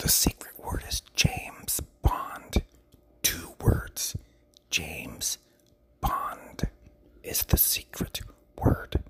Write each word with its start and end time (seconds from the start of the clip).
The 0.00 0.08
secret 0.08 0.58
word 0.58 0.82
is 0.88 1.02
James 1.14 1.82
Bond. 2.00 2.64
Two 3.20 3.54
words. 3.60 4.16
James 4.70 5.36
Bond 6.00 6.70
is 7.22 7.44
the 7.44 7.58
secret 7.58 8.22
word. 8.56 9.04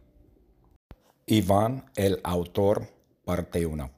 Iván, 1.28 1.84
el 1.96 2.18
autor, 2.24 2.88
parte 3.24 3.64
1. 3.64 3.88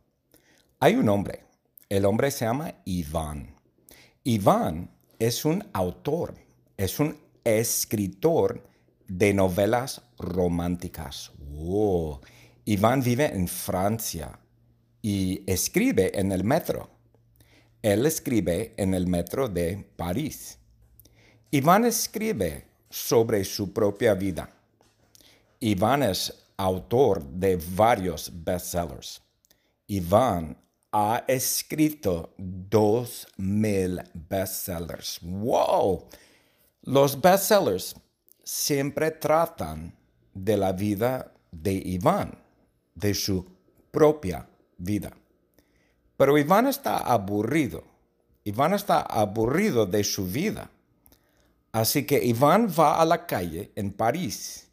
Hay 0.81 0.97
un 0.97 1.09
hombre. 1.09 1.45
El 1.89 2.05
hombre 2.05 2.31
se 2.31 2.45
llama 2.45 2.75
Iván. 2.85 3.55
Iván 4.25 4.91
es 5.19 5.47
un 5.47 5.65
autor, 5.73 6.35
es 6.77 7.01
un 7.01 7.17
escritor 7.43 8.69
de 9.09 9.33
novelas 9.33 10.03
románticas. 10.19 11.33
Oh. 11.57 12.21
Iván 12.67 13.03
vive 13.03 13.35
en 13.35 13.49
Francia 13.49 14.39
y 15.03 15.43
escribe 15.51 16.19
en 16.19 16.31
el 16.31 16.45
metro. 16.45 16.89
Él 17.83 18.07
escribe 18.07 18.75
en 18.77 18.95
el 18.95 19.09
metro 19.09 19.49
de 19.49 19.85
París. 19.97 20.59
Iván 21.51 21.85
escribe 21.85 22.65
sobre 22.89 23.45
su 23.45 23.73
propia 23.73 24.15
vida. 24.15 24.49
Iván 25.59 26.05
es 26.05 26.47
autor 26.57 27.25
de 27.25 27.61
varios 27.75 28.31
bestsellers. 28.33 29.21
Iván 29.89 30.57
ha 30.93 31.25
escrito 31.27 32.35
dos 32.39 33.27
mil 33.37 34.01
bestsellers. 34.15 35.19
¡Wow! 35.23 36.07
Los 36.83 37.21
bestsellers 37.21 37.97
siempre 38.45 39.11
tratan 39.11 39.95
de 40.33 40.57
la 40.57 40.73
vida 40.73 41.33
de 41.51 41.73
Iván, 41.73 42.39
de 42.95 43.15
su 43.15 43.45
propia 43.91 44.49
vida. 44.83 45.13
Pero 46.17 46.39
Iván 46.39 46.67
está 46.67 46.99
aburrido. 46.99 47.85
Iván 48.45 48.75
está 48.75 49.01
aburrido 49.01 49.87
de 49.87 50.05
su 50.05 50.27
vida. 50.27 50.71
Así 51.73 52.05
que 52.05 52.23
Iván 52.23 52.69
va 52.69 53.01
a 53.01 53.05
la 53.05 53.27
calle 53.27 53.73
en 53.77 53.93
París 53.93 54.69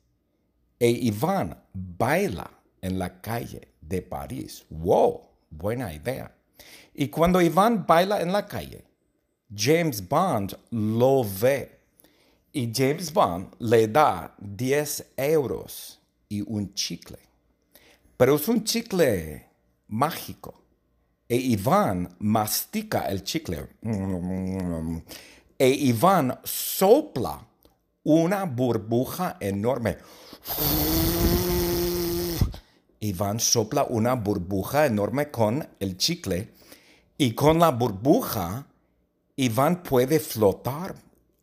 e 0.80 0.90
Iván 0.90 1.58
baila 1.74 2.50
en 2.82 3.00
la 3.00 3.22
calle 3.22 3.74
de 3.82 4.02
París. 4.02 4.66
¡Wow! 4.70 5.22
Buena 5.50 5.94
idea. 5.94 6.36
Y 6.94 7.08
cuando 7.08 7.42
Iván 7.42 7.86
baila 7.86 8.22
en 8.22 8.32
la 8.32 8.46
calle, 8.46 8.84
James 9.54 10.08
Bond 10.08 10.58
lo 10.72 11.24
ve. 11.24 11.80
Y 12.52 12.72
James 12.74 13.14
Bond 13.14 13.56
le 13.60 13.88
da 13.88 14.36
10 14.40 15.14
euros 15.18 16.00
y 16.28 16.42
un 16.42 16.74
chicle. 16.74 17.20
Pero 18.18 18.36
es 18.36 18.48
un 18.48 18.64
chicle 18.64 19.49
mágico. 19.90 20.64
E 21.28 21.36
Iván 21.36 22.16
mastica 22.20 23.02
el 23.08 23.24
chicle. 23.24 23.68
E 25.58 25.70
Iván 25.70 26.40
sopla 26.44 27.46
una 28.04 28.46
burbuja 28.46 29.38
enorme. 29.40 29.98
Iván 33.02 33.40
sopla 33.40 33.86
una 33.90 34.16
burbuja 34.16 34.86
enorme 34.86 35.30
con 35.30 35.68
el 35.80 35.98
chicle 35.98 36.54
y 37.18 37.34
con 37.34 37.60
la 37.60 37.72
burbuja 37.72 38.66
Iván 39.36 39.84
puede 39.84 40.20
flotar 40.20 40.96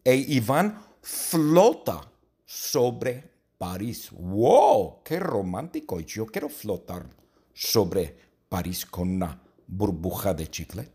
e 0.05 0.17
Iván 0.17 0.83
flota 1.01 2.01
sobre 2.45 3.31
París. 3.57 4.11
¡Wow! 4.11 5.03
¡Qué 5.03 5.19
romántico! 5.19 6.01
Yo 6.01 6.27
quiero 6.27 6.49
flotar 6.49 7.07
sobre 7.55 8.26
París 8.49 8.87
con 8.87 9.11
una 9.11 9.41
burbuja 9.67 10.35
de 10.35 10.49
chicle. 10.49 10.89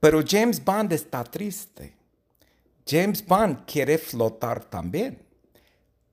Pero 0.00 0.22
James 0.26 0.62
Bond 0.62 0.92
está 0.92 1.24
triste. 1.24 1.94
James 2.86 3.24
Bond 3.26 3.64
quiere 3.66 3.98
flotar 3.98 4.64
también. 4.64 5.18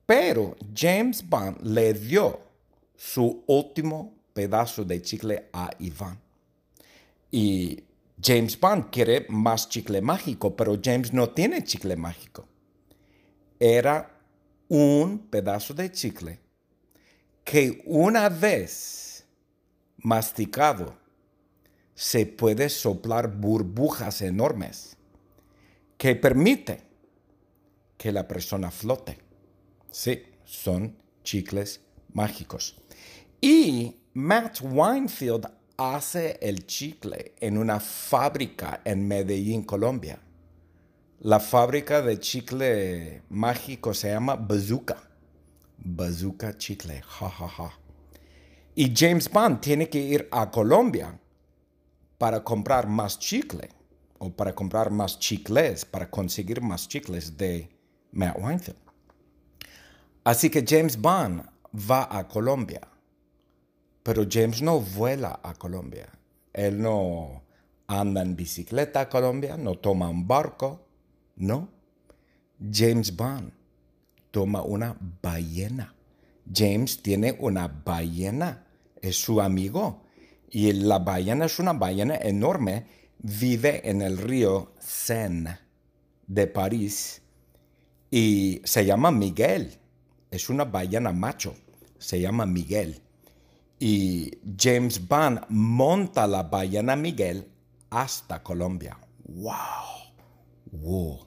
Pero 0.06 0.56
James 0.74 1.26
Bond 1.28 1.60
le 1.62 1.92
dio 1.94 2.40
su 2.96 3.44
último 3.46 4.14
pedazo 4.32 4.84
de 4.84 5.02
chicle 5.02 5.48
a 5.52 5.70
Iván. 5.78 6.18
Y 7.30 7.84
James 8.22 8.58
Bond 8.58 8.90
quiere 8.90 9.26
más 9.28 9.68
chicle 9.68 10.00
mágico, 10.00 10.54
pero 10.54 10.78
James 10.82 11.12
no 11.12 11.30
tiene 11.30 11.64
chicle 11.64 11.96
mágico. 11.96 12.46
Era 13.58 14.18
un 14.68 15.18
pedazo 15.28 15.74
de 15.74 15.90
chicle 15.90 16.38
que 17.44 17.82
una 17.86 18.28
vez 18.28 19.11
masticado 20.02 20.96
se 21.94 22.26
puede 22.26 22.68
soplar 22.68 23.28
burbujas 23.28 24.22
enormes 24.22 24.96
que 25.96 26.16
permite 26.16 26.82
que 27.96 28.10
la 28.10 28.26
persona 28.26 28.70
flote. 28.70 29.18
Sí, 29.90 30.22
son 30.44 30.96
chicles 31.22 31.80
mágicos. 32.12 32.76
Y 33.40 33.96
Matt 34.14 34.60
Winefield 34.62 35.46
hace 35.76 36.38
el 36.40 36.66
chicle 36.66 37.34
en 37.40 37.56
una 37.56 37.78
fábrica 37.78 38.80
en 38.84 39.06
Medellín, 39.06 39.62
Colombia. 39.62 40.18
La 41.20 41.38
fábrica 41.38 42.02
de 42.02 42.18
chicle 42.18 43.22
mágico 43.28 43.94
se 43.94 44.10
llama 44.10 44.34
Bazooka. 44.34 45.08
Bazooka 45.78 46.56
chicle, 46.58 47.02
ja, 47.02 47.30
ja, 47.30 47.48
ja. 47.48 47.81
Y 48.74 48.92
James 48.96 49.30
Bond 49.30 49.60
tiene 49.60 49.88
que 49.88 49.98
ir 49.98 50.28
a 50.30 50.50
Colombia 50.50 51.18
para 52.16 52.42
comprar 52.42 52.88
más 52.88 53.18
chicle 53.18 53.68
o 54.18 54.30
para 54.30 54.54
comprar 54.54 54.90
más 54.90 55.18
chicles, 55.18 55.84
para 55.84 56.08
conseguir 56.08 56.62
más 56.62 56.88
chicles 56.88 57.36
de 57.36 57.68
Matt 58.12 58.38
Winefield. 58.38 58.78
Así 60.24 60.48
que 60.48 60.64
James 60.66 60.96
Bond 60.96 61.42
va 61.74 62.08
a 62.16 62.28
Colombia, 62.28 62.80
pero 64.02 64.24
James 64.30 64.62
no 64.62 64.80
vuela 64.80 65.40
a 65.42 65.54
Colombia. 65.54 66.08
Él 66.52 66.80
no 66.80 67.42
anda 67.88 68.22
en 68.22 68.36
bicicleta 68.36 69.00
a 69.00 69.08
Colombia, 69.08 69.56
no 69.56 69.74
toma 69.74 70.08
un 70.08 70.26
barco, 70.26 70.86
no. 71.36 71.68
James 72.72 73.14
Bond 73.14 73.52
toma 74.30 74.62
una 74.62 74.96
ballena. 75.20 75.94
James 76.52 77.02
tiene 77.02 77.36
una 77.38 77.68
ballena, 77.68 78.66
es 79.00 79.16
su 79.16 79.40
amigo. 79.40 80.04
Y 80.50 80.72
la 80.72 80.98
ballena 80.98 81.46
es 81.46 81.58
una 81.58 81.72
ballena 81.72 82.16
enorme, 82.16 82.86
vive 83.18 83.88
en 83.88 84.02
el 84.02 84.18
río 84.18 84.74
Seine 84.78 85.58
de 86.26 86.46
París 86.46 87.22
y 88.10 88.60
se 88.64 88.84
llama 88.84 89.10
Miguel. 89.10 89.78
Es 90.30 90.50
una 90.50 90.64
ballena 90.64 91.12
macho, 91.12 91.54
se 91.98 92.20
llama 92.20 92.46
Miguel. 92.46 93.00
Y 93.78 94.38
James 94.58 95.08
Bond 95.08 95.40
monta 95.48 96.26
la 96.26 96.44
ballena 96.44 96.94
Miguel 96.94 97.48
hasta 97.90 98.42
Colombia. 98.42 98.98
¡Wow! 99.24 100.12
¡Wow! 100.72 101.26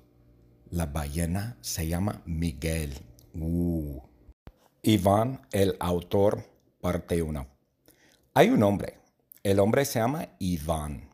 La 0.69 0.85
ballena 0.85 1.57
se 1.61 1.87
llama 1.87 2.21
Miguel. 2.25 2.93
¡Uh! 3.33 4.01
Iván, 4.87 5.41
el 5.51 5.75
autor, 5.79 6.43
parte 6.79 7.19
1. 7.19 7.47
Hay 8.35 8.51
un 8.51 8.61
hombre. 8.61 8.99
El 9.41 9.59
hombre 9.59 9.83
se 9.83 9.97
llama 9.97 10.29
Iván. 10.37 11.09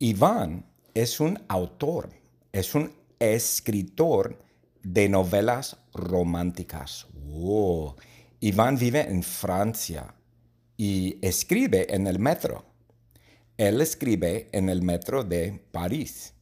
Iván 0.00 0.66
es 0.92 1.20
un 1.20 1.40
autor, 1.46 2.10
es 2.50 2.74
un 2.74 2.92
escritor 3.20 4.42
de 4.82 5.08
novelas 5.08 5.76
románticas. 5.94 7.06
Iván 8.40 8.76
vive 8.76 9.02
en 9.02 9.22
Francia 9.22 10.12
y 10.76 11.24
escribe 11.24 11.86
en 11.94 12.08
el 12.08 12.18
metro. 12.18 12.64
Él 13.56 13.82
escribe 13.82 14.48
en 14.50 14.68
el 14.68 14.82
metro 14.82 15.22
de 15.22 15.64
París. 15.70 16.34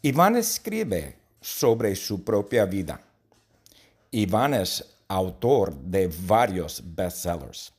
Iván 0.00 0.36
escribe 0.36 1.18
sobre 1.40 1.96
su 1.96 2.22
propia 2.22 2.66
vida. 2.66 3.02
Iván 4.12 4.54
es 4.54 4.91
autor 5.12 5.74
de 5.74 6.08
varios 6.26 6.82
bestsellers. 6.82 7.72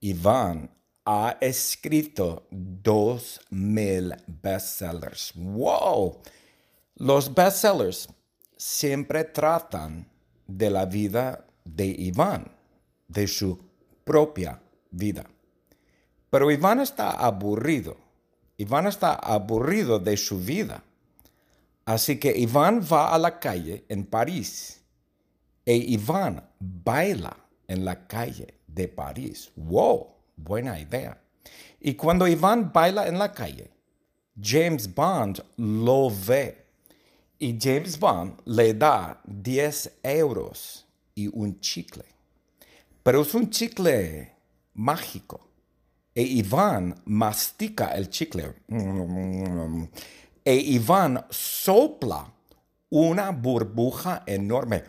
Iván 0.00 0.70
ha 1.04 1.36
escrito 1.40 2.46
dos 2.50 3.40
mil 3.50 4.14
bestsellers. 4.26 5.32
¡Wow! 5.36 6.20
Los 6.96 7.32
bestsellers 7.32 8.08
siempre 8.56 9.24
tratan 9.24 10.08
de 10.46 10.70
la 10.70 10.84
vida 10.86 11.46
de 11.64 11.86
Iván, 11.86 12.50
de 13.06 13.28
su 13.28 13.58
propia 14.04 14.60
vida. 14.90 15.24
Pero 16.30 16.50
Iván 16.50 16.80
está 16.80 17.12
aburrido. 17.12 17.96
Iván 18.56 18.86
está 18.86 19.14
aburrido 19.14 19.98
de 19.98 20.16
su 20.16 20.38
vida. 20.38 20.82
Así 21.84 22.18
que 22.18 22.36
Iván 22.36 22.82
va 22.82 23.14
a 23.14 23.18
la 23.18 23.38
calle 23.38 23.84
en 23.88 24.04
París 24.04 24.83
e 25.64 25.76
Iván 25.76 26.42
baila 26.58 27.36
en 27.66 27.84
la 27.84 28.06
calle 28.06 28.60
de 28.66 28.88
París. 28.88 29.50
¡Wow! 29.56 30.08
Buena 30.36 30.78
idea. 30.78 31.20
Y 31.80 31.94
cuando 31.94 32.26
Iván 32.26 32.72
baila 32.72 33.06
en 33.06 33.18
la 33.18 33.32
calle, 33.32 33.70
James 34.40 34.92
Bond 34.92 35.42
lo 35.56 36.10
ve 36.10 36.64
y 37.38 37.56
James 37.60 37.98
Bond 37.98 38.40
le 38.46 38.74
da 38.74 39.20
10 39.24 39.98
euros 40.02 40.86
y 41.14 41.28
un 41.28 41.60
chicle. 41.60 42.04
Pero 43.02 43.22
es 43.22 43.34
un 43.34 43.50
chicle 43.50 44.32
mágico. 44.74 45.40
E 46.14 46.22
Iván 46.22 46.94
mastica 47.04 47.88
el 47.94 48.08
chicle. 48.08 48.54
E 50.44 50.54
Iván 50.54 51.24
sopla 51.30 52.33
una 52.94 53.32
burbuja 53.32 54.22
enorme. 54.24 54.84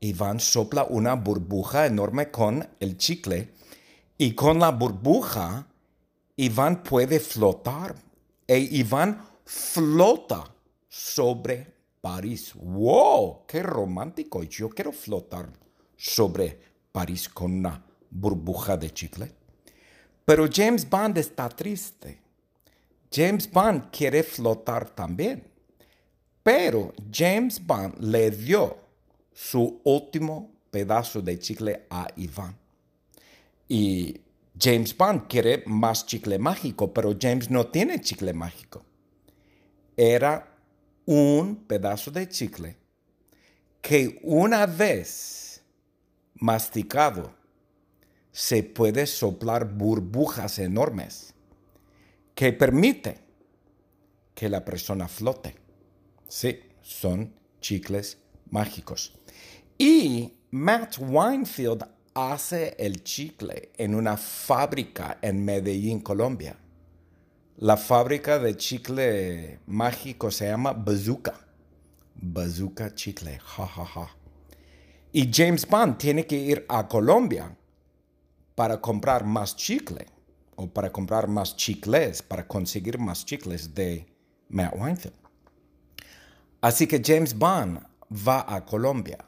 Iván 0.00 0.38
sopla 0.38 0.84
una 0.84 1.14
burbuja 1.14 1.86
enorme 1.86 2.30
con 2.30 2.68
el 2.78 2.98
chicle 2.98 3.54
y 4.18 4.34
con 4.34 4.58
la 4.58 4.70
burbuja 4.70 5.66
Iván 6.36 6.82
puede 6.82 7.20
flotar 7.20 7.96
e 8.46 8.58
Iván 8.58 9.26
flota 9.46 10.44
sobre 10.86 11.74
París. 12.02 12.52
¡Wow! 12.54 13.46
¡Qué 13.46 13.62
romántico! 13.62 14.42
Yo 14.42 14.68
quiero 14.68 14.92
flotar 14.92 15.48
sobre 15.96 16.60
París 16.92 17.30
con 17.30 17.54
una 17.54 17.82
burbuja 18.10 18.76
de 18.76 18.92
chicle. 18.92 19.32
Pero 20.26 20.46
James 20.52 20.86
Bond 20.86 21.16
está 21.16 21.48
triste. 21.48 22.27
James 23.10 23.50
Bond 23.50 23.90
quiere 23.90 24.22
flotar 24.22 24.90
también. 24.90 25.44
Pero 26.42 26.92
James 27.12 27.64
Bond 27.64 27.98
le 28.00 28.30
dio 28.30 28.78
su 29.32 29.80
último 29.84 30.50
pedazo 30.70 31.20
de 31.22 31.38
chicle 31.38 31.86
a 31.90 32.08
Iván. 32.16 32.56
Y 33.68 34.20
James 34.58 34.96
Bond 34.96 35.28
quiere 35.28 35.62
más 35.66 36.06
chicle 36.06 36.38
mágico, 36.38 36.92
pero 36.92 37.16
James 37.20 37.50
no 37.50 37.66
tiene 37.66 38.00
chicle 38.00 38.32
mágico. 38.32 38.84
Era 39.96 40.56
un 41.06 41.56
pedazo 41.66 42.10
de 42.10 42.28
chicle 42.28 42.76
que 43.80 44.18
una 44.22 44.66
vez 44.66 45.62
masticado 46.34 47.32
se 48.32 48.62
puede 48.62 49.06
soplar 49.06 49.64
burbujas 49.64 50.58
enormes 50.58 51.34
que 52.38 52.52
permite 52.52 53.18
que 54.32 54.48
la 54.48 54.64
persona 54.64 55.08
flote. 55.08 55.56
Sí, 56.28 56.60
son 56.80 57.34
chicles 57.60 58.16
mágicos. 58.50 59.12
Y 59.76 60.34
Matt 60.52 60.98
Winefield 61.00 61.84
hace 62.14 62.76
el 62.78 63.02
chicle 63.02 63.72
en 63.76 63.92
una 63.92 64.16
fábrica 64.16 65.18
en 65.20 65.44
Medellín, 65.44 65.98
Colombia. 65.98 66.56
La 67.56 67.76
fábrica 67.76 68.38
de 68.38 68.56
chicle 68.56 69.58
mágico 69.66 70.30
se 70.30 70.46
llama 70.46 70.74
Bazooka. 70.74 71.44
Bazooka 72.14 72.94
chicle, 72.94 73.40
ja, 73.40 73.66
ja, 73.66 73.84
ja. 73.84 74.16
Y 75.10 75.28
James 75.32 75.66
Bond 75.66 75.98
tiene 75.98 76.24
que 76.24 76.36
ir 76.36 76.64
a 76.68 76.86
Colombia 76.86 77.52
para 78.54 78.80
comprar 78.80 79.24
más 79.24 79.56
chicle 79.56 80.17
o 80.58 80.66
para 80.66 80.90
comprar 80.90 81.28
más 81.28 81.56
chicles, 81.56 82.20
para 82.20 82.46
conseguir 82.46 82.98
más 82.98 83.24
chicles 83.24 83.72
de 83.74 84.06
Matt 84.48 84.74
Winefield. 84.76 85.14
Así 86.60 86.88
que 86.88 87.00
James 87.04 87.32
Bond 87.32 87.78
va 88.10 88.44
a 88.52 88.64
Colombia, 88.64 89.24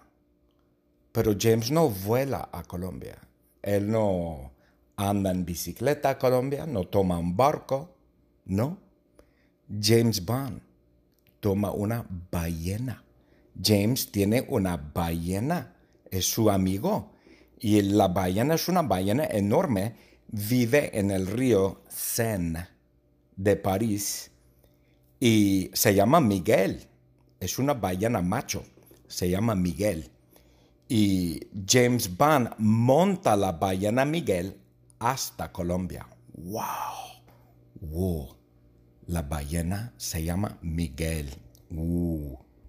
pero 1.13 1.33
James 1.39 1.71
no 1.71 1.89
vuela 1.89 2.49
a 2.53 2.65
Colombia. 2.65 3.17
Él 3.63 3.93
no 3.93 4.51
anda 4.97 5.31
en 5.31 5.45
bicicleta 5.45 6.11
a 6.11 6.19
Colombia, 6.19 6.67
no 6.67 6.89
toma 6.89 7.17
un 7.19 7.37
barco, 7.37 7.95
no. 8.47 8.79
James 9.81 10.25
Bond 10.25 10.61
toma 11.39 11.71
una 11.71 12.05
ballena. 12.33 13.05
James 13.63 14.11
tiene 14.11 14.45
una 14.49 14.77
ballena, 14.77 15.77
es 16.11 16.25
su 16.25 16.51
amigo 16.51 17.13
y 17.61 17.83
la 17.83 18.09
ballena 18.09 18.55
es 18.55 18.67
una 18.69 18.83
ballena 18.83 19.27
enorme, 19.27 20.10
vive 20.33 20.99
en 20.99 21.11
el 21.11 21.27
río 21.27 21.83
Seine 21.89 22.69
de 23.37 23.57
París 23.57 24.31
y 25.19 25.71
se 25.75 25.95
llama 25.95 26.21
Miguel. 26.21 26.87
Es 27.41 27.59
una 27.59 27.75
ballena 27.75 28.23
macho, 28.23 28.65
se 29.09 29.29
llama 29.31 29.55
Miguel. 29.55 30.11
Y 30.89 31.47
James 31.67 32.17
Bond 32.17 32.51
monta 32.59 33.37
la 33.37 33.53
ballena 33.53 34.05
Miguel 34.05 34.57
hasta 34.99 35.53
Colombia. 35.53 36.07
¡Wow! 36.35 37.23
¡Wow! 37.81 38.37
La 39.07 39.23
ballena 39.23 39.95
se 39.97 40.25
llama 40.25 40.59
Miguel. 40.63 41.31
¡Uh! 41.71 42.37